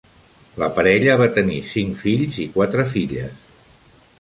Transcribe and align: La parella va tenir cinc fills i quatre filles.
La 0.61 0.69
parella 0.77 1.17
va 1.21 1.27
tenir 1.35 1.59
cinc 1.73 2.01
fills 2.05 2.41
i 2.47 2.49
quatre 2.57 2.87
filles. 2.95 3.45